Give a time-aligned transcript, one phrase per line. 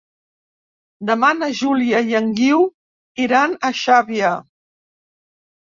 [1.09, 2.67] Demà na Júlia i en Guiu
[3.27, 4.35] iran a Xàbia.